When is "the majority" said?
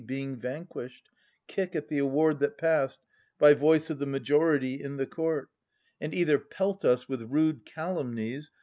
3.99-4.81